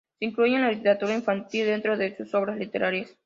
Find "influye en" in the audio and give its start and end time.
0.25-0.63